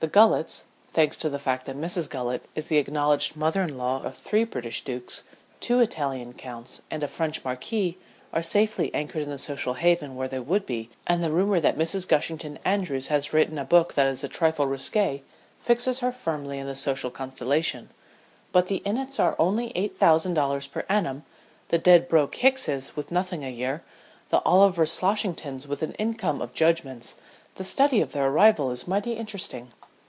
The 0.00 0.06
Gullets, 0.08 0.64
thanks 0.90 1.18
to 1.18 1.28
the 1.28 1.38
fact 1.38 1.66
that 1.66 1.76
Mrs. 1.76 2.08
Gullet 2.08 2.46
is 2.54 2.68
the 2.68 2.78
acknowledged 2.78 3.36
mother 3.36 3.62
in 3.62 3.76
law 3.76 4.02
of 4.02 4.16
three 4.16 4.44
British 4.44 4.82
dukes, 4.82 5.24
two 5.60 5.80
Italian 5.80 6.32
counts, 6.32 6.80
and 6.90 7.02
a 7.02 7.06
French 7.06 7.44
marquis, 7.44 7.98
are 8.32 8.40
safely 8.40 8.90
anchored 8.94 9.20
in 9.24 9.28
the 9.28 9.36
social 9.36 9.74
haven 9.74 10.16
where 10.16 10.26
they 10.26 10.38
would 10.38 10.64
be, 10.64 10.88
and 11.06 11.22
the 11.22 11.30
rumor 11.30 11.60
that 11.60 11.76
Mrs. 11.76 12.08
Gushington 12.08 12.58
Andrews 12.64 13.08
has 13.08 13.34
written 13.34 13.58
a 13.58 13.64
book 13.66 13.92
that 13.92 14.06
is 14.06 14.24
a 14.24 14.26
trifle 14.28 14.66
risque 14.66 15.22
fixes 15.58 15.98
her 16.00 16.12
firmly 16.12 16.56
in 16.58 16.66
the 16.66 16.74
social 16.74 17.10
constellation 17.10 17.90
but 18.52 18.68
the 18.68 18.80
Innitts 18.86 19.18
with 19.18 19.36
only 19.38 19.66
eighty 19.74 19.88
thousand 19.92 20.32
dollars 20.32 20.66
per 20.66 20.86
annum, 20.88 21.24
the 21.68 21.78
Dedbroke 21.78 22.34
Hickses 22.36 22.96
with 22.96 23.10
nothing 23.12 23.44
a 23.44 23.50
year, 23.50 23.82
the 24.30 24.40
Oliver 24.46 24.86
Sloshingtons 24.86 25.66
with 25.66 25.82
an 25.82 25.92
income 25.96 26.40
of 26.40 26.54
judgments, 26.54 27.16
the 27.56 27.64
study 27.64 28.00
of 28.00 28.12
their 28.12 28.28
arrival 28.28 28.70
is 28.70 28.88
mighty 28.88 29.12
interesting." 29.12 29.68